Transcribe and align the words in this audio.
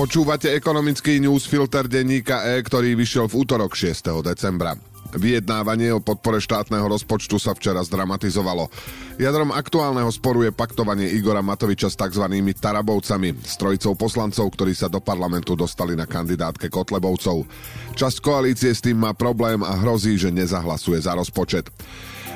Počúvate 0.00 0.56
ekonomický 0.56 1.20
newsfilter 1.20 1.84
denníka 1.84 2.40
E, 2.40 2.64
ktorý 2.64 2.96
vyšiel 2.96 3.28
v 3.28 3.44
útorok 3.44 3.76
6. 3.76 4.24
decembra. 4.24 4.72
Vyjednávanie 5.12 5.92
o 5.92 6.00
podpore 6.00 6.40
štátneho 6.40 6.88
rozpočtu 6.88 7.36
sa 7.36 7.52
včera 7.52 7.84
zdramatizovalo. 7.84 8.72
Jadrom 9.20 9.52
aktuálneho 9.52 10.08
sporu 10.08 10.48
je 10.48 10.56
paktovanie 10.56 11.04
Igora 11.04 11.44
Matoviča 11.44 11.92
s 11.92 12.00
tzv. 12.00 12.32
Tarabovcami, 12.32 13.44
s 13.44 13.60
trojicou 13.60 13.92
poslancov, 13.92 14.48
ktorí 14.56 14.72
sa 14.72 14.88
do 14.88 15.04
parlamentu 15.04 15.52
dostali 15.52 15.92
na 15.92 16.08
kandidátke 16.08 16.72
Kotlebovcov. 16.72 17.44
Časť 17.92 18.24
koalície 18.24 18.72
s 18.72 18.80
tým 18.80 19.04
má 19.04 19.12
problém 19.12 19.60
a 19.60 19.84
hrozí, 19.84 20.16
že 20.16 20.32
nezahlasuje 20.32 20.96
za 20.96 21.12
rozpočet. 21.12 21.68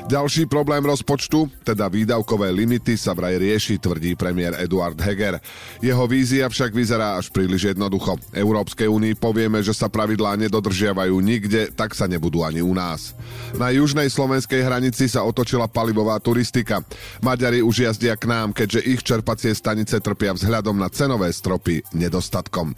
Ďalší 0.05 0.45
problém 0.45 0.85
rozpočtu, 0.85 1.49
teda 1.65 1.89
výdavkové 1.89 2.53
limity, 2.53 2.93
sa 2.93 3.17
vraj 3.17 3.41
rieši, 3.41 3.81
tvrdí 3.81 4.13
premiér 4.13 4.53
Eduard 4.61 4.93
Heger. 5.01 5.41
Jeho 5.81 6.05
vízia 6.05 6.45
však 6.45 6.77
vyzerá 6.77 7.17
až 7.17 7.33
príliš 7.33 7.73
jednoducho. 7.73 8.13
Európskej 8.29 8.85
únii 8.85 9.17
povieme, 9.17 9.65
že 9.65 9.73
sa 9.73 9.89
pravidlá 9.89 10.37
nedodržiavajú 10.45 11.17
nikde, 11.17 11.73
tak 11.73 11.97
sa 11.97 12.05
nebudú 12.05 12.45
ani 12.45 12.61
u 12.61 12.69
nás. 12.77 13.17
Na 13.57 13.73
južnej 13.73 14.05
slovenskej 14.05 14.61
hranici 14.61 15.09
sa 15.09 15.25
otočila 15.25 15.65
palivová 15.65 16.21
turistika. 16.21 16.85
Maďari 17.25 17.65
už 17.65 17.89
jazdia 17.89 18.13
k 18.13 18.29
nám, 18.29 18.53
keďže 18.53 18.85
ich 18.85 19.01
čerpacie 19.01 19.57
stanice 19.57 19.97
trpia 20.05 20.37
vzhľadom 20.37 20.77
na 20.77 20.85
cenové 20.93 21.33
stropy 21.33 21.81
nedostatkom. 21.97 22.77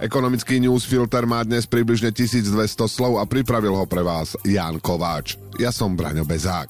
Ekonomický 0.00 0.56
newsfilter 0.56 1.28
má 1.28 1.44
dnes 1.44 1.68
približne 1.68 2.16
1200 2.16 2.88
slov 2.88 3.20
a 3.20 3.28
pripravil 3.28 3.76
ho 3.76 3.84
pre 3.84 4.00
vás 4.00 4.40
Ján 4.40 4.80
Kováč. 4.80 5.36
Ja 5.60 5.68
som 5.68 5.92
Braňo 5.98 6.24
Bezák. 6.24 6.61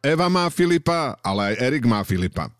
Eva 0.00 0.32
má 0.32 0.48
Filipa, 0.48 1.20
ale 1.20 1.52
aj 1.52 1.54
Erik 1.60 1.84
má 1.84 2.00
Filipa. 2.02 2.59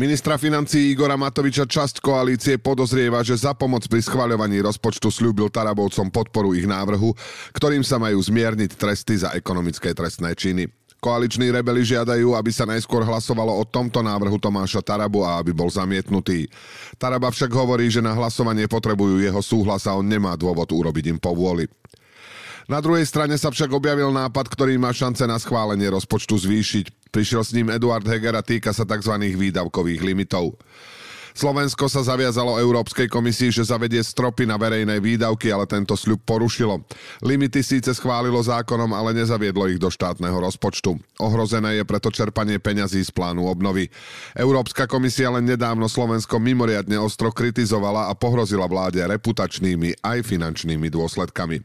Ministra 0.00 0.40
financí 0.40 0.96
Igora 0.96 1.12
Matoviča 1.20 1.68
časť 1.68 2.00
koalície 2.00 2.56
podozrieva, 2.56 3.20
že 3.20 3.36
za 3.36 3.52
pomoc 3.52 3.84
pri 3.84 4.00
schvaľovaní 4.00 4.56
rozpočtu 4.64 5.12
slúbil 5.12 5.52
Tarabovcom 5.52 6.08
podporu 6.08 6.56
ich 6.56 6.64
návrhu, 6.64 7.12
ktorým 7.52 7.84
sa 7.84 8.00
majú 8.00 8.16
zmierniť 8.16 8.80
tresty 8.80 9.20
za 9.20 9.36
ekonomické 9.36 9.92
trestné 9.92 10.32
činy. 10.32 10.72
Koaliční 11.04 11.52
rebeli 11.52 11.84
žiadajú, 11.84 12.32
aby 12.32 12.48
sa 12.48 12.64
najskôr 12.64 13.04
hlasovalo 13.04 13.52
o 13.60 13.68
tomto 13.68 14.00
návrhu 14.00 14.40
Tomáša 14.40 14.80
Tarabu 14.80 15.20
a 15.20 15.36
aby 15.36 15.52
bol 15.52 15.68
zamietnutý. 15.68 16.48
Taraba 16.96 17.28
však 17.28 17.52
hovorí, 17.52 17.92
že 17.92 18.00
na 18.00 18.16
hlasovanie 18.16 18.64
potrebujú 18.72 19.20
jeho 19.20 19.44
súhlas 19.44 19.84
a 19.84 19.92
on 19.92 20.08
nemá 20.08 20.32
dôvod 20.32 20.72
urobiť 20.72 21.12
im 21.12 21.20
povôli. 21.20 21.68
Na 22.72 22.80
druhej 22.80 23.04
strane 23.04 23.36
sa 23.36 23.52
však 23.52 23.68
objavil 23.68 24.08
nápad, 24.16 24.48
ktorý 24.48 24.80
má 24.80 24.96
šance 24.96 25.28
na 25.28 25.36
schválenie 25.36 25.92
rozpočtu 25.92 26.40
zvýšiť. 26.40 26.99
Prišiel 27.10 27.42
s 27.42 27.50
ním 27.52 27.74
Eduard 27.74 28.06
Heger 28.06 28.38
a 28.38 28.42
týka 28.42 28.70
sa 28.70 28.86
tzv. 28.86 29.14
výdavkových 29.18 30.02
limitov. 30.06 30.54
Slovensko 31.32 31.86
sa 31.86 32.02
zaviazalo 32.02 32.58
Európskej 32.58 33.06
komisii, 33.06 33.54
že 33.54 33.68
zavedie 33.68 34.02
stropy 34.02 34.44
na 34.46 34.58
verejné 34.58 34.98
výdavky, 34.98 35.50
ale 35.54 35.66
tento 35.66 35.94
sľub 35.94 36.22
porušilo. 36.26 36.82
Limity 37.22 37.62
síce 37.62 37.94
schválilo 37.94 38.40
zákonom, 38.42 38.90
ale 38.92 39.14
nezaviedlo 39.14 39.70
ich 39.70 39.78
do 39.78 39.88
štátneho 39.88 40.34
rozpočtu. 40.34 40.98
Ohrozené 41.22 41.80
je 41.80 41.84
preto 41.86 42.10
čerpanie 42.10 42.58
peňazí 42.58 43.02
z 43.02 43.10
plánu 43.14 43.46
obnovy. 43.46 43.88
Európska 44.34 44.90
komisia 44.90 45.30
len 45.30 45.46
nedávno 45.46 45.86
Slovensko 45.86 46.42
mimoriadne 46.42 46.98
ostro 46.98 47.30
kritizovala 47.30 48.10
a 48.10 48.16
pohrozila 48.18 48.66
vláde 48.66 49.02
reputačnými 49.02 50.02
aj 50.02 50.26
finančnými 50.26 50.90
dôsledkami. 50.90 51.62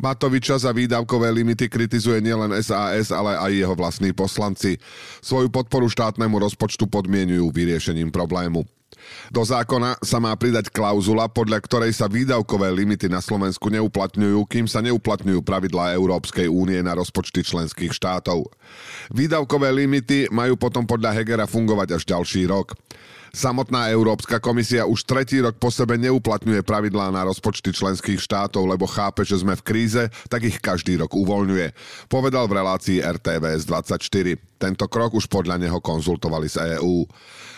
Matoviča 0.00 0.56
za 0.58 0.72
výdavkové 0.72 1.28
limity 1.30 1.68
kritizuje 1.68 2.24
nielen 2.24 2.52
SAS, 2.64 3.12
ale 3.12 3.36
aj 3.36 3.52
jeho 3.52 3.74
vlastní 3.76 4.10
poslanci. 4.16 4.80
Svoju 5.20 5.52
podporu 5.52 5.86
štátnemu 5.88 6.42
rozpočtu 6.42 6.88
podmienujú 6.88 7.52
vyriešením 7.52 8.08
problému. 8.08 8.64
Do 9.32 9.42
zákona 9.42 9.96
sa 10.04 10.20
má 10.20 10.34
pridať 10.36 10.68
klauzula, 10.68 11.30
podľa 11.30 11.58
ktorej 11.64 11.92
sa 11.96 12.10
výdavkové 12.10 12.68
limity 12.68 13.08
na 13.08 13.24
Slovensku 13.24 13.72
neuplatňujú, 13.72 14.44
kým 14.46 14.66
sa 14.68 14.84
neuplatňujú 14.84 15.40
pravidlá 15.40 15.96
Európskej 15.96 16.50
únie 16.50 16.78
na 16.84 16.92
rozpočty 16.92 17.40
členských 17.40 17.96
štátov. 17.96 18.50
Výdavkové 19.14 19.72
limity 19.72 20.28
majú 20.28 20.60
potom 20.60 20.84
podľa 20.84 21.16
Hegera 21.16 21.46
fungovať 21.48 21.88
až 21.96 22.02
ďalší 22.04 22.48
rok. 22.50 22.76
Samotná 23.32 23.88
Európska 23.88 24.36
komisia 24.36 24.84
už 24.84 25.08
tretí 25.08 25.40
rok 25.40 25.56
po 25.56 25.72
sebe 25.72 25.96
neuplatňuje 25.96 26.60
pravidlá 26.68 27.08
na 27.08 27.24
rozpočty 27.24 27.72
členských 27.72 28.20
štátov, 28.20 28.60
lebo 28.68 28.84
chápe, 28.84 29.24
že 29.24 29.40
sme 29.40 29.56
v 29.56 29.64
kríze, 29.64 30.04
tak 30.28 30.44
ich 30.44 30.60
každý 30.60 31.00
rok 31.00 31.16
uvoľňuje. 31.16 31.72
Povedal 32.12 32.44
v 32.44 32.60
relácii 32.60 33.00
RTVS 33.00 33.64
24. 33.64 34.36
Tento 34.60 34.84
krok 34.84 35.16
už 35.16 35.32
podľa 35.32 35.56
neho 35.56 35.80
konzultovali 35.80 36.44
s 36.44 36.60
EÚ. 36.60 37.08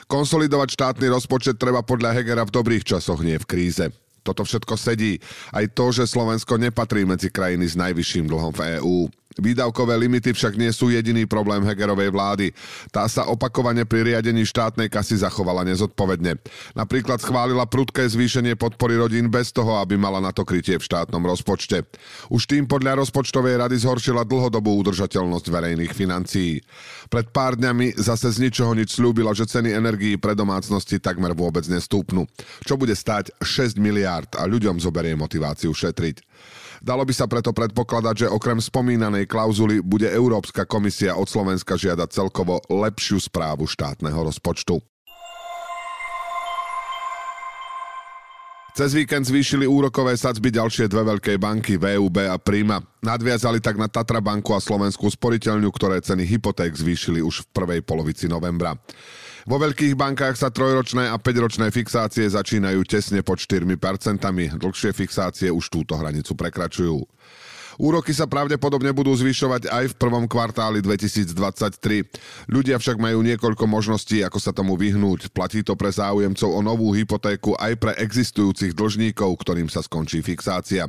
Konsolidovať 0.06 0.78
štátny 0.78 1.10
rozpočet 1.10 1.58
treba 1.58 1.82
podľa 1.82 2.22
Hegera 2.22 2.46
v 2.46 2.54
dobrých 2.54 2.86
časoch, 2.86 3.18
nie 3.26 3.34
v 3.34 3.48
kríze. 3.50 3.90
Toto 4.22 4.46
všetko 4.46 4.78
sedí. 4.78 5.18
Aj 5.50 5.66
to, 5.74 5.90
že 5.90 6.06
Slovensko 6.06 6.54
nepatrí 6.54 7.02
medzi 7.02 7.34
krajiny 7.34 7.66
s 7.66 7.74
najvyšším 7.74 8.30
dlhom 8.30 8.54
v 8.54 8.78
EÚ. 8.78 9.10
Výdavkové 9.34 9.98
limity 9.98 10.30
však 10.30 10.54
nie 10.54 10.70
sú 10.70 10.94
jediný 10.94 11.26
problém 11.26 11.66
Hegerovej 11.66 12.14
vlády. 12.14 12.46
Tá 12.94 13.06
sa 13.10 13.26
opakovane 13.26 13.82
pri 13.82 14.14
riadení 14.14 14.46
štátnej 14.46 14.86
kasy 14.86 15.18
zachovala 15.18 15.66
nezodpovedne. 15.66 16.38
Napríklad 16.78 17.18
schválila 17.18 17.66
prudké 17.66 18.06
zvýšenie 18.06 18.54
podpory 18.54 18.94
rodín 18.94 19.26
bez 19.26 19.50
toho, 19.50 19.82
aby 19.82 19.98
mala 19.98 20.22
na 20.22 20.30
to 20.30 20.46
krytie 20.46 20.78
v 20.78 20.86
štátnom 20.86 21.22
rozpočte. 21.26 21.82
Už 22.30 22.46
tým 22.46 22.70
podľa 22.70 23.02
rozpočtovej 23.02 23.66
rady 23.66 23.76
zhoršila 23.82 24.22
dlhodobú 24.22 24.70
udržateľnosť 24.86 25.46
verejných 25.50 25.92
financií. 25.92 26.62
Pred 27.10 27.34
pár 27.34 27.58
dňami 27.58 27.98
zase 27.98 28.30
z 28.30 28.38
ničoho 28.38 28.72
nič 28.78 28.94
slúbila, 28.94 29.34
že 29.34 29.50
ceny 29.50 29.74
energií 29.74 30.14
pre 30.14 30.38
domácnosti 30.38 31.02
takmer 31.02 31.34
vôbec 31.34 31.66
nestúpnu. 31.66 32.30
Čo 32.62 32.78
bude 32.78 32.94
stať 32.94 33.34
6 33.42 33.82
miliárd 33.82 34.30
a 34.38 34.46
ľuďom 34.46 34.78
zoberie 34.78 35.18
motiváciu 35.18 35.74
šetriť. 35.74 36.22
Dalo 36.84 37.00
by 37.00 37.16
sa 37.16 37.24
preto 37.24 37.48
predpokladať, 37.56 38.28
že 38.28 38.28
okrem 38.28 38.60
spomínanej 38.60 39.24
klauzuly 39.24 39.80
bude 39.80 40.04
Európska 40.04 40.68
komisia 40.68 41.16
od 41.16 41.24
Slovenska 41.24 41.80
žiadať 41.80 42.12
celkovo 42.12 42.60
lepšiu 42.68 43.24
správu 43.24 43.64
štátneho 43.64 44.20
rozpočtu. 44.28 44.84
Cez 48.76 48.90
víkend 48.92 49.24
zvýšili 49.24 49.64
úrokové 49.64 50.12
sadzby 50.18 50.52
ďalšie 50.52 50.90
dve 50.92 51.16
veľké 51.16 51.40
banky, 51.40 51.80
VUB 51.80 52.28
a 52.28 52.36
Prima. 52.36 52.84
Nadviazali 53.00 53.64
tak 53.64 53.80
na 53.80 53.88
Tatra 53.88 54.20
banku 54.20 54.52
a 54.52 54.60
Slovenskú 54.60 55.08
sporiteľňu, 55.08 55.70
ktoré 55.72 56.04
ceny 56.04 56.26
hypoték 56.36 56.76
zvýšili 56.76 57.24
už 57.24 57.48
v 57.48 57.50
prvej 57.54 57.80
polovici 57.80 58.28
novembra. 58.28 58.76
Vo 59.44 59.60
veľkých 59.60 59.92
bankách 59.92 60.40
sa 60.40 60.48
trojročné 60.48 61.12
a 61.12 61.20
5-ročné 61.20 61.68
fixácie 61.68 62.24
začínajú 62.24 62.80
tesne 62.88 63.20
pod 63.20 63.36
4%, 63.36 63.68
dlhšie 64.56 64.90
fixácie 64.96 65.52
už 65.52 65.68
túto 65.68 66.00
hranicu 66.00 66.32
prekračujú. 66.32 67.04
Úroky 67.74 68.14
sa 68.14 68.30
pravdepodobne 68.30 68.94
budú 68.94 69.10
zvyšovať 69.12 69.66
aj 69.66 69.84
v 69.92 69.98
prvom 69.98 70.24
kvartáli 70.30 70.78
2023. 70.78 72.06
Ľudia 72.46 72.78
však 72.78 72.96
majú 73.02 73.20
niekoľko 73.26 73.66
možností, 73.66 74.22
ako 74.22 74.38
sa 74.38 74.54
tomu 74.54 74.78
vyhnúť. 74.78 75.34
Platí 75.34 75.66
to 75.66 75.74
pre 75.74 75.90
záujemcov 75.90 76.48
o 76.48 76.60
novú 76.62 76.94
hypotéku 76.94 77.58
aj 77.58 77.74
pre 77.76 77.92
existujúcich 77.98 78.72
dlžníkov, 78.78 79.34
ktorým 79.42 79.66
sa 79.66 79.82
skončí 79.82 80.22
fixácia. 80.22 80.86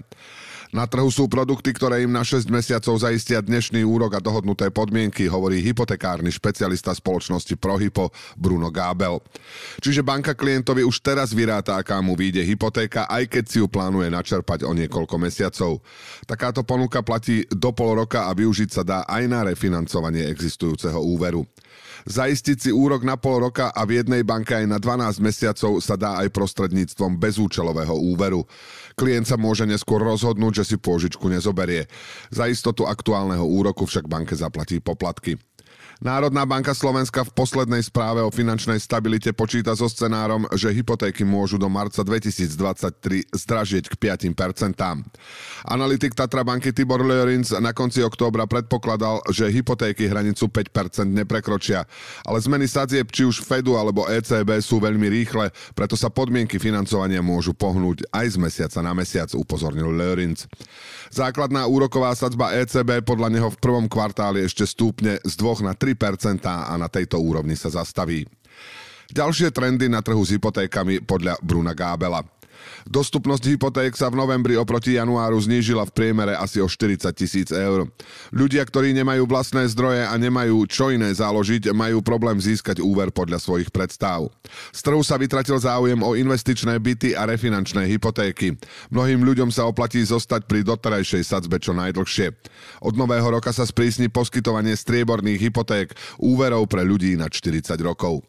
Na 0.73 0.89
trhu 0.89 1.05
sú 1.13 1.29
produkty, 1.29 1.75
ktoré 1.75 2.01
im 2.01 2.09
na 2.09 2.25
6 2.25 2.49
mesiacov 2.49 2.97
zaistia 2.97 3.43
dnešný 3.43 3.85
úrok 3.85 4.17
a 4.17 4.23
dohodnuté 4.23 4.73
podmienky, 4.73 5.29
hovorí 5.29 5.61
hypotekárny 5.61 6.33
špecialista 6.33 6.89
spoločnosti 6.95 7.53
Prohypo 7.59 8.09
Bruno 8.33 8.73
Gábel. 8.73 9.21
Čiže 9.83 10.01
banka 10.01 10.33
klientovi 10.33 10.81
už 10.81 11.05
teraz 11.05 11.37
vyráta, 11.37 11.77
aká 11.77 12.01
mu 12.01 12.17
vyjde 12.17 12.41
hypotéka, 12.41 13.05
aj 13.05 13.29
keď 13.29 13.43
si 13.45 13.57
ju 13.61 13.67
plánuje 13.69 14.09
načerpať 14.09 14.65
o 14.65 14.71
niekoľko 14.73 15.15
mesiacov. 15.21 15.85
Takáto 16.25 16.65
ponuka 16.65 17.05
platí 17.05 17.45
do 17.53 17.69
pol 17.69 18.01
roka 18.01 18.25
a 18.25 18.33
využiť 18.33 18.69
sa 18.71 18.81
dá 18.81 18.99
aj 19.05 19.23
na 19.29 19.45
refinancovanie 19.45 20.25
existujúceho 20.31 20.97
úveru. 20.97 21.45
Zaistiť 22.05 22.57
si 22.61 22.69
úrok 22.69 23.01
na 23.01 23.17
pol 23.17 23.49
roka 23.49 23.73
a 23.73 23.81
v 23.81 23.97
jednej 23.97 24.21
banke 24.21 24.53
aj 24.53 24.69
na 24.69 24.77
12 24.77 25.25
mesiacov 25.25 25.81
sa 25.81 25.97
dá 25.97 26.21
aj 26.21 26.29
prostredníctvom 26.29 27.17
bezúčelového 27.17 27.97
úveru. 27.97 28.45
Klient 28.93 29.25
sa 29.25 29.41
môže 29.41 29.65
neskôr 29.65 29.99
rozhodnúť, 30.05 30.54
že 30.55 30.63
si 30.63 30.75
pôžičku 30.79 31.27
nezoberie. 31.27 31.91
Za 32.31 32.47
istotu 32.47 32.87
aktuálneho 32.87 33.43
úroku 33.43 33.83
však 33.83 34.07
banke 34.07 34.31
zaplatí 34.39 34.79
poplatky. 34.79 35.35
Národná 36.03 36.43
banka 36.43 36.75
Slovenska 36.75 37.23
v 37.23 37.31
poslednej 37.31 37.79
správe 37.79 38.19
o 38.19 38.27
finančnej 38.27 38.83
stabilite 38.83 39.31
počíta 39.31 39.71
so 39.79 39.87
scenárom, 39.87 40.43
že 40.51 40.67
hypotéky 40.75 41.23
môžu 41.23 41.55
do 41.55 41.71
marca 41.71 42.03
2023 42.03 43.31
zdražieť 43.31 43.87
k 43.87 43.95
5%. 43.95 44.75
Analytik 45.63 46.11
Tatra 46.11 46.43
banky 46.43 46.75
Tibor 46.75 46.99
Leorins 46.99 47.55
na 47.55 47.71
konci 47.71 48.03
októbra 48.03 48.43
predpokladal, 48.43 49.23
že 49.31 49.47
hypotéky 49.47 50.11
hranicu 50.11 50.51
5% 50.51 51.07
neprekročia, 51.07 51.87
ale 52.27 52.43
zmeny 52.43 52.67
sadzieb 52.67 53.07
či 53.15 53.23
už 53.23 53.39
Fedu 53.39 53.79
alebo 53.79 54.03
ECB 54.11 54.59
sú 54.59 54.83
veľmi 54.83 55.07
rýchle, 55.07 55.47
preto 55.79 55.95
sa 55.95 56.11
podmienky 56.11 56.59
financovania 56.59 57.23
môžu 57.23 57.55
pohnúť 57.55 58.03
aj 58.11 58.35
z 58.35 58.37
mesiaca 58.43 58.79
na 58.83 58.91
mesiac, 58.91 59.31
upozornil 59.31 59.95
Leorins. 59.95 60.43
Základná 61.07 61.63
úroková 61.71 62.11
sadzba 62.19 62.51
ECB 62.59 62.99
podľa 63.07 63.31
neho 63.31 63.47
v 63.47 63.61
prvom 63.63 63.87
kvartáli 63.87 64.43
ešte 64.43 64.67
stúpne 64.67 65.23
z 65.23 65.33
2 65.39 65.63
na 65.63 65.71
3 65.71 65.84
3% 65.84 65.84
a 66.65 66.73
na 66.81 66.89
tejto 66.89 67.21
úrovni 67.21 67.53
sa 67.53 67.69
zastaví. 67.69 68.25
Ďalšie 69.13 69.53
trendy 69.53 69.85
na 69.85 70.01
trhu 70.01 70.25
s 70.25 70.33
hypotékami 70.33 71.05
podľa 71.05 71.37
Bruna 71.45 71.77
Gábela. 71.77 72.25
Dostupnosť 72.85 73.43
hypoték 73.55 73.97
sa 73.97 74.11
v 74.13 74.19
novembri 74.21 74.53
oproti 74.59 74.95
januáru 74.95 75.37
znížila 75.41 75.83
v 75.89 75.95
priemere 75.95 76.33
asi 76.37 76.61
o 76.61 76.67
40 76.69 77.09
tisíc 77.17 77.49
eur. 77.49 77.89
Ľudia, 78.29 78.61
ktorí 78.61 78.93
nemajú 78.93 79.25
vlastné 79.25 79.65
zdroje 79.73 80.05
a 80.05 80.13
nemajú 80.15 80.67
čo 80.69 80.93
iné 80.93 81.09
záložiť, 81.09 81.73
majú 81.73 82.05
problém 82.05 82.37
získať 82.37 82.83
úver 82.83 83.09
podľa 83.09 83.41
svojich 83.41 83.73
predstav. 83.73 84.29
Z 84.71 84.79
trhu 84.85 85.01
sa 85.01 85.17
vytratil 85.17 85.57
záujem 85.57 85.97
o 86.03 86.13
investičné 86.13 86.77
byty 86.77 87.17
a 87.17 87.25
refinančné 87.25 87.89
hypotéky. 87.89 88.57
Mnohým 88.93 89.25
ľuďom 89.25 89.49
sa 89.49 89.65
oplatí 89.65 90.03
zostať 90.05 90.45
pri 90.45 90.61
doterajšej 90.61 91.23
sadzbe 91.25 91.57
čo 91.57 91.73
najdlhšie. 91.73 92.33
Od 92.85 92.93
nového 92.93 93.25
roka 93.33 93.49
sa 93.49 93.65
sprísni 93.65 94.11
poskytovanie 94.11 94.77
strieborných 94.77 95.49
hypoték 95.49 95.97
úverov 96.21 96.69
pre 96.69 96.85
ľudí 96.85 97.17
na 97.17 97.31
40 97.31 97.73
rokov. 97.81 98.21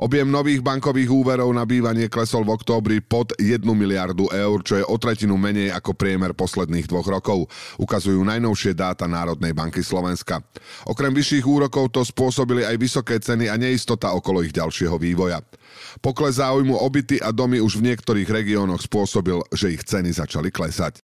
Objem 0.00 0.26
nových 0.26 0.64
bankových 0.64 1.12
úverov 1.12 1.52
na 1.52 1.68
bývanie 1.68 2.08
klesol 2.08 2.42
v 2.48 2.56
októbri 2.56 2.96
pod 3.04 3.36
1 3.36 3.62
miliardu 3.62 4.32
eur, 4.32 4.58
čo 4.64 4.80
je 4.80 4.84
o 4.88 4.96
tretinu 4.96 5.36
menej 5.36 5.70
ako 5.76 5.92
priemer 5.92 6.32
posledných 6.32 6.88
dvoch 6.88 7.06
rokov, 7.06 7.46
ukazujú 7.76 8.24
najnovšie 8.24 8.72
dáta 8.72 9.04
Národnej 9.04 9.52
banky 9.52 9.84
Slovenska. 9.84 10.40
Okrem 10.88 11.12
vyšších 11.12 11.44
úrokov 11.44 11.92
to 11.92 12.00
spôsobili 12.00 12.64
aj 12.64 12.80
vysoké 12.80 13.20
ceny 13.20 13.52
a 13.52 13.60
neistota 13.60 14.16
okolo 14.16 14.40
ich 14.40 14.56
ďalšieho 14.56 14.96
vývoja. 14.96 15.44
Pokles 16.00 16.40
záujmu 16.40 16.80
obyty 16.80 17.20
a 17.20 17.28
domy 17.30 17.60
už 17.60 17.78
v 17.78 17.92
niektorých 17.92 18.26
regiónoch 18.26 18.80
spôsobil, 18.82 19.44
že 19.52 19.76
ich 19.76 19.84
ceny 19.84 20.10
začali 20.10 20.48
klesať. 20.48 21.03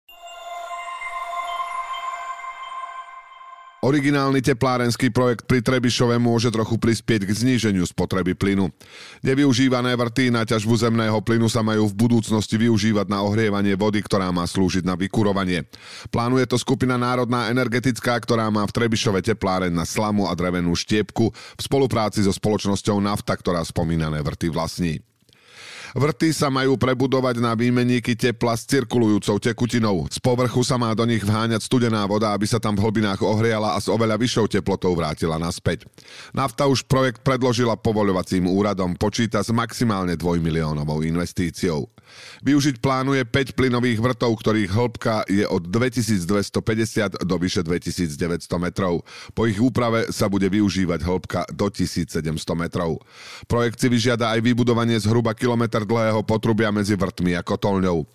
Originálny 3.84 4.40
teplárenský 4.40 5.12
projekt 5.12 5.44
pri 5.44 5.60
Trebišove 5.60 6.16
môže 6.16 6.48
trochu 6.56 6.80
prispieť 6.80 7.28
k 7.28 7.36
zníženiu 7.36 7.84
spotreby 7.84 8.32
plynu. 8.32 8.72
Nevyužívané 9.20 9.92
vrty 10.00 10.32
na 10.32 10.48
ťažbu 10.48 10.88
zemného 10.88 11.20
plynu 11.20 11.52
sa 11.52 11.60
majú 11.68 11.92
v 11.92 12.08
budúcnosti 12.08 12.56
využívať 12.56 13.12
na 13.12 13.20
ohrievanie 13.28 13.76
vody, 13.76 14.00
ktorá 14.00 14.32
má 14.32 14.48
slúžiť 14.48 14.88
na 14.88 14.96
vykurovanie. 14.96 15.68
Plánuje 16.16 16.48
to 16.48 16.56
skupina 16.56 16.96
Národná 16.96 17.52
energetická, 17.52 18.16
ktorá 18.24 18.48
má 18.48 18.64
v 18.64 18.72
Trebišove 18.72 19.20
tepláren 19.20 19.76
na 19.76 19.84
slamu 19.84 20.32
a 20.32 20.34
drevenú 20.34 20.72
štiepku 20.80 21.36
v 21.36 21.62
spolupráci 21.62 22.24
so 22.24 22.32
spoločnosťou 22.32 23.04
Nafta, 23.04 23.36
ktorá 23.36 23.68
spomínané 23.68 24.24
vrty 24.24 24.48
vlastní. 24.48 25.04
Vrty 25.94 26.34
sa 26.34 26.50
majú 26.50 26.74
prebudovať 26.74 27.38
na 27.38 27.54
výmeníky 27.54 28.18
tepla 28.18 28.58
s 28.58 28.66
cirkulujúcou 28.66 29.38
tekutinou. 29.38 30.10
Z 30.10 30.18
povrchu 30.18 30.66
sa 30.66 30.74
má 30.74 30.90
do 30.98 31.06
nich 31.06 31.22
vháňať 31.22 31.62
studená 31.62 32.02
voda, 32.10 32.34
aby 32.34 32.50
sa 32.50 32.58
tam 32.58 32.74
v 32.74 32.82
hlbinách 32.82 33.22
ohriala 33.22 33.78
a 33.78 33.80
s 33.80 33.86
oveľa 33.86 34.18
vyššou 34.18 34.50
teplotou 34.50 34.98
vrátila 34.98 35.38
naspäť. 35.38 35.86
Nafta 36.34 36.66
už 36.66 36.90
projekt 36.90 37.22
predložila 37.22 37.78
povoľovacím 37.78 38.50
úradom, 38.50 38.98
počíta 38.98 39.46
s 39.46 39.54
maximálne 39.54 40.18
dvojmiliónovou 40.18 41.06
investíciou. 41.06 41.86
Využiť 42.44 42.84
plánuje 42.84 43.24
5 43.26 43.58
plynových 43.58 44.00
vrtov, 44.02 44.38
ktorých 44.38 44.70
hĺbka 44.70 45.16
je 45.30 45.46
od 45.48 45.64
2250 45.66 47.24
do 47.24 47.36
vyše 47.40 47.62
2900 47.64 48.50
metrov. 48.60 49.02
Po 49.34 49.48
ich 49.48 49.58
úprave 49.58 50.12
sa 50.12 50.28
bude 50.28 50.46
využívať 50.52 51.00
hĺbka 51.02 51.42
do 51.54 51.68
1700 51.72 52.22
metrov. 52.54 53.02
Projekt 53.48 53.82
si 53.82 53.88
vyžiada 53.90 54.36
aj 54.36 54.40
vybudovanie 54.44 55.00
zhruba 55.00 55.34
kilometr 55.34 55.83
dlhého 55.86 56.22
potrubia 56.24 56.72
medzi 56.74 56.98
vrtmi 56.98 57.38
a 57.38 57.46
kotolňou. 57.46 58.08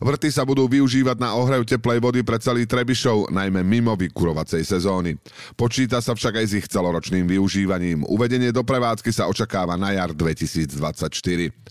Vrty 0.00 0.28
sa 0.30 0.46
budú 0.46 0.68
využívať 0.70 1.16
na 1.20 1.34
ohrev 1.36 1.66
teplej 1.68 2.00
vody 2.00 2.20
pre 2.22 2.38
celý 2.40 2.68
Trebišov, 2.68 3.32
najmä 3.32 3.64
mimo 3.66 3.96
vykurovacej 3.98 4.62
sezóny. 4.64 5.16
Počíta 5.58 6.00
sa 6.00 6.12
však 6.16 6.40
aj 6.40 6.46
s 6.46 6.56
ich 6.60 6.66
celoročným 6.70 7.28
využívaním. 7.28 8.06
Uvedenie 8.08 8.52
do 8.52 8.62
prevádzky 8.62 9.10
sa 9.12 9.28
očakáva 9.28 9.74
na 9.74 9.92
jar 9.96 10.12
2024. 10.12 11.64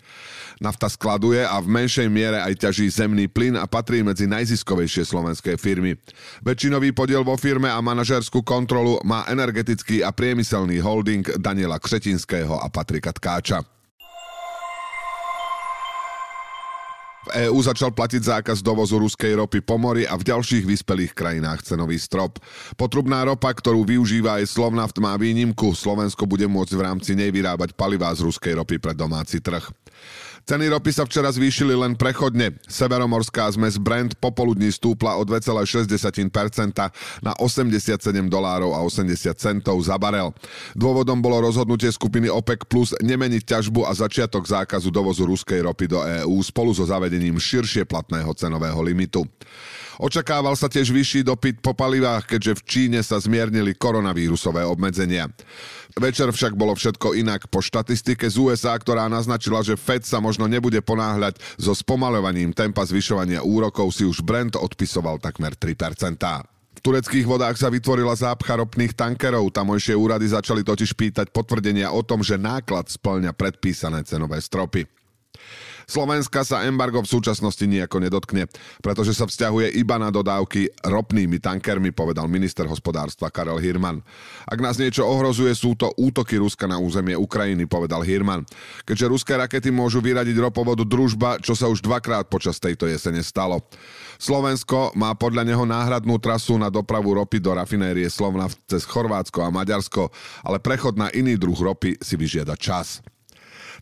Nafta 0.62 0.88
skladuje 0.88 1.42
a 1.42 1.58
v 1.60 1.68
menšej 1.68 2.08
miere 2.08 2.40
aj 2.40 2.70
ťaží 2.70 2.86
zemný 2.88 3.26
plyn 3.28 3.58
a 3.58 3.66
patrí 3.66 4.06
medzi 4.06 4.30
najziskovejšie 4.30 5.04
slovenské 5.04 5.58
firmy. 5.58 5.98
Väčšinový 6.46 6.94
podiel 6.94 7.26
vo 7.26 7.36
firme 7.36 7.68
a 7.68 7.84
manažerskú 7.84 8.46
kontrolu 8.46 9.02
má 9.04 9.26
energetický 9.28 10.06
a 10.06 10.14
priemyselný 10.14 10.78
holding 10.80 11.26
Daniela 11.42 11.82
Křetinského 11.82 12.62
a 12.62 12.70
Patrika 12.70 13.12
Tkáča. 13.12 13.83
V 17.24 17.48
EÚ 17.48 17.56
začal 17.64 17.96
platiť 17.96 18.20
zákaz 18.20 18.60
dovozu 18.60 19.00
ruskej 19.00 19.40
ropy 19.40 19.64
po 19.64 19.80
mori 19.80 20.04
a 20.04 20.20
v 20.20 20.28
ďalších 20.28 20.68
vyspelých 20.68 21.16
krajinách 21.16 21.64
cenový 21.64 21.96
strop. 21.96 22.36
Potrubná 22.76 23.24
ropa, 23.24 23.48
ktorú 23.48 23.88
využíva 23.88 24.44
aj 24.44 24.52
Slovnaft, 24.52 25.00
má 25.00 25.16
výnimku. 25.16 25.72
Slovensko 25.72 26.28
bude 26.28 26.44
môcť 26.52 26.76
v 26.76 26.84
rámci 26.84 27.16
nej 27.16 27.32
vyrábať 27.32 27.80
palivá 27.80 28.12
z 28.12 28.28
ruskej 28.28 28.60
ropy 28.60 28.76
pre 28.76 28.92
domáci 28.92 29.40
trh. 29.40 29.64
Ceny 30.44 30.68
ropy 30.76 30.92
sa 30.92 31.08
včera 31.08 31.32
zvýšili 31.32 31.72
len 31.72 31.96
prechodne. 31.96 32.60
Severomorská 32.68 33.48
zmes 33.56 33.80
Brent 33.80 34.20
popoludní 34.20 34.76
stúpla 34.76 35.16
o 35.16 35.24
2,6% 35.24 36.20
na 37.24 37.32
87 37.40 38.04
dolárov 38.28 38.76
a 38.76 38.84
80 38.84 39.40
centov 39.40 39.80
za 39.80 39.96
barel. 39.96 40.36
Dôvodom 40.76 41.24
bolo 41.24 41.48
rozhodnutie 41.48 41.88
skupiny 41.96 42.28
OPEC 42.28 42.68
Plus 42.68 42.92
nemeniť 43.00 43.40
ťažbu 43.40 43.88
a 43.88 43.96
začiatok 43.96 44.44
zákazu 44.44 44.92
dovozu 44.92 45.24
ruskej 45.24 45.64
ropy 45.64 45.88
do 45.88 46.04
EÚ 46.04 46.44
spolu 46.44 46.76
so 46.76 46.84
zavedením 46.84 47.40
širšie 47.40 47.88
platného 47.88 48.36
cenového 48.36 48.84
limitu. 48.84 49.24
Očakával 50.02 50.58
sa 50.58 50.66
tiež 50.72 50.90
vyšší 50.90 51.22
dopyt 51.28 51.62
po 51.62 51.78
palivách, 51.78 52.26
keďže 52.26 52.54
v 52.58 52.66
Číne 52.66 53.00
sa 53.06 53.22
zmiernili 53.22 53.78
koronavírusové 53.78 54.66
obmedzenia. 54.66 55.30
Večer 55.94 56.34
však 56.34 56.58
bolo 56.58 56.74
všetko 56.74 57.14
inak. 57.14 57.46
Po 57.54 57.62
štatistike 57.62 58.26
z 58.26 58.36
USA, 58.42 58.74
ktorá 58.74 59.06
naznačila, 59.06 59.62
že 59.62 59.78
Fed 59.78 60.02
sa 60.02 60.18
možno 60.18 60.50
nebude 60.50 60.82
ponáhľať 60.82 61.38
so 61.62 61.78
spomalovaním 61.78 62.50
tempa 62.50 62.82
zvyšovania 62.82 63.46
úrokov, 63.46 63.94
si 63.94 64.02
už 64.02 64.26
Brent 64.26 64.58
odpisoval 64.58 65.22
takmer 65.22 65.54
3%. 65.54 66.18
V 66.74 66.80
tureckých 66.82 67.30
vodách 67.30 67.62
sa 67.62 67.70
vytvorila 67.70 68.18
zápcha 68.18 68.58
ropných 68.58 68.98
tankerov. 68.98 69.54
Tamojšie 69.54 69.94
úrady 69.94 70.34
začali 70.34 70.66
totiž 70.66 70.98
pýtať 70.98 71.30
potvrdenia 71.30 71.94
o 71.94 72.02
tom, 72.02 72.26
že 72.26 72.42
náklad 72.42 72.90
splňa 72.90 73.30
predpísané 73.38 74.02
cenové 74.10 74.42
stropy. 74.42 75.03
Slovenska 75.86 76.44
sa 76.48 76.64
embargo 76.68 77.04
v 77.04 77.12
súčasnosti 77.12 77.64
nejako 77.64 77.98
nedotkne, 78.04 78.48
pretože 78.80 79.16
sa 79.16 79.28
vzťahuje 79.28 79.76
iba 79.78 80.00
na 80.00 80.10
dodávky 80.10 80.84
ropnými 80.84 81.40
tankermi, 81.40 81.92
povedal 81.92 82.28
minister 82.32 82.66
hospodárstva 82.68 83.30
Karel 83.30 83.60
Hirman. 83.60 84.02
Ak 84.48 84.60
nás 84.60 84.80
niečo 84.80 85.08
ohrozuje, 85.08 85.52
sú 85.56 85.76
to 85.76 85.92
útoky 85.96 86.40
Ruska 86.40 86.68
na 86.68 86.80
územie 86.80 87.16
Ukrajiny, 87.16 87.68
povedal 87.68 88.02
Hirman. 88.04 88.48
Keďže 88.88 89.12
ruské 89.12 89.34
rakety 89.36 89.70
môžu 89.70 90.04
vyradiť 90.04 90.36
ropovodu 90.40 90.84
družba, 90.84 91.40
čo 91.40 91.56
sa 91.56 91.68
už 91.68 91.84
dvakrát 91.84 92.28
počas 92.28 92.60
tejto 92.60 92.88
jesene 92.90 93.24
stalo. 93.24 93.64
Slovensko 94.18 94.96
má 94.96 95.12
podľa 95.14 95.44
neho 95.44 95.66
náhradnú 95.68 96.16
trasu 96.18 96.56
na 96.56 96.72
dopravu 96.72 97.12
ropy 97.18 97.44
do 97.44 97.52
rafinérie 97.52 98.08
Slovna 98.08 98.48
cez 98.70 98.88
Chorvátsko 98.88 99.44
a 99.44 99.52
Maďarsko, 99.52 100.10
ale 100.48 100.64
prechod 100.64 100.96
na 100.96 101.12
iný 101.12 101.36
druh 101.36 101.58
ropy 101.58 102.00
si 102.00 102.16
vyžiada 102.16 102.56
čas. 102.56 103.04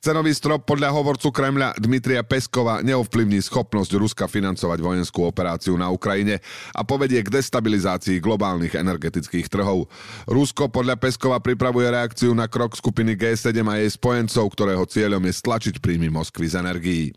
Cenový 0.02 0.34
strop 0.34 0.66
podľa 0.66 0.98
hovorcu 0.98 1.30
Kremľa 1.30 1.78
Dmitria 1.78 2.26
Peskova 2.26 2.82
neovplyvní 2.82 3.38
schopnosť 3.38 4.02
Ruska 4.02 4.26
financovať 4.26 4.82
vojenskú 4.82 5.30
operáciu 5.30 5.78
na 5.78 5.94
Ukrajine 5.94 6.42
a 6.74 6.82
povedie 6.82 7.22
k 7.22 7.30
destabilizácii 7.30 8.18
globálnych 8.18 8.74
energetických 8.74 9.46
trhov. 9.46 9.86
Rusko 10.26 10.74
podľa 10.74 10.98
Peskova 10.98 11.38
pripravuje 11.38 11.94
reakciu 11.94 12.34
na 12.34 12.50
krok 12.50 12.74
skupiny 12.74 13.14
G7 13.14 13.54
a 13.62 13.78
jej 13.78 13.94
spojencov, 13.94 14.50
ktorého 14.50 14.90
cieľom 14.90 15.22
je 15.22 15.38
stlačiť 15.38 15.78
príjmy 15.78 16.10
Moskvy 16.10 16.50
z 16.50 16.58
energií. 16.58 17.14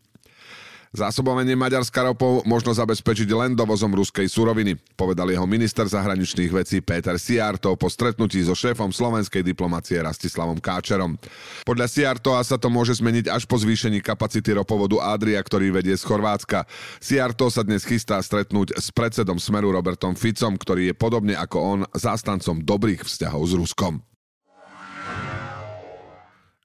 Zásobovanie 0.95 1.59
Maďarska 1.59 2.07
ropou 2.07 2.47
možno 2.47 2.71
zabezpečiť 2.71 3.27
len 3.35 3.59
dovozom 3.59 3.91
ruskej 3.99 4.31
suroviny, 4.31 4.79
povedal 4.95 5.27
jeho 5.27 5.43
minister 5.43 5.83
zahraničných 5.91 6.55
vecí 6.55 6.79
Peter 6.79 7.19
Siarto 7.19 7.75
po 7.75 7.91
stretnutí 7.91 8.39
so 8.47 8.55
šéfom 8.55 8.95
slovenskej 8.95 9.43
diplomacie 9.43 9.99
Rastislavom 9.99 10.63
Káčerom. 10.63 11.19
Podľa 11.67 11.91
Siartoa 11.91 12.39
sa 12.47 12.63
to 12.63 12.71
môže 12.71 13.03
zmeniť 13.03 13.27
až 13.27 13.43
po 13.43 13.59
zvýšení 13.59 13.99
kapacity 14.07 14.55
ropovodu 14.55 15.03
Adria, 15.03 15.43
ktorý 15.43 15.75
vedie 15.75 15.99
z 15.99 16.07
Chorvátska. 16.07 16.63
Siarto 17.03 17.51
sa 17.51 17.67
dnes 17.67 17.83
chystá 17.83 18.23
stretnúť 18.23 18.79
s 18.79 18.95
predsedom 18.95 19.43
Smeru 19.43 19.75
Robertom 19.75 20.15
Ficom, 20.15 20.55
ktorý 20.55 20.91
je 20.91 20.95
podobne 20.95 21.35
ako 21.35 21.59
on 21.59 21.81
zástancom 21.91 22.63
dobrých 22.63 23.03
vzťahov 23.03 23.43
s 23.43 23.53
Ruskom. 23.59 23.99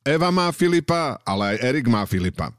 Eva 0.06 0.30
má 0.30 0.54
Filipa, 0.54 1.18
ale 1.26 1.54
aj 1.54 1.58
Erik 1.66 1.90
má 1.90 2.06
Filipa. 2.06 2.59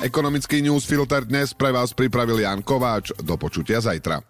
Ekonomický 0.00 0.64
newsfilter 0.64 1.28
dnes 1.28 1.52
pre 1.52 1.76
vás 1.76 1.92
pripravil 1.92 2.40
Jan 2.40 2.64
Kováč. 2.64 3.12
Do 3.20 3.36
počutia 3.36 3.84
zajtra. 3.84 4.29